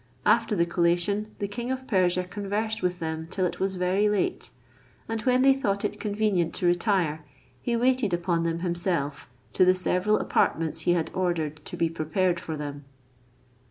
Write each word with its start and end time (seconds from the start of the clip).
After 0.25 0.55
the 0.55 0.65
collation, 0.65 1.35
the 1.37 1.47
king 1.47 1.69
of 1.69 1.85
Persia 1.85 2.23
conversed 2.23 2.81
with 2.81 2.97
them 2.97 3.27
till 3.29 3.45
it 3.45 3.59
was 3.59 3.75
very 3.75 4.09
late; 4.09 4.49
and 5.07 5.21
when 5.21 5.43
they 5.43 5.53
thought 5.53 5.85
it 5.85 5.99
convenient 5.99 6.55
to 6.55 6.65
retire, 6.65 7.23
he 7.61 7.75
waited 7.75 8.11
upon 8.11 8.41
them 8.41 8.61
himself 8.61 9.29
to 9.53 9.63
the 9.63 9.75
several 9.75 10.17
apartments 10.17 10.79
he 10.89 10.93
had 10.93 11.11
ordered 11.13 11.63
to 11.65 11.77
be 11.77 11.87
prepared 11.87 12.39
for 12.39 12.57
them. 12.57 12.83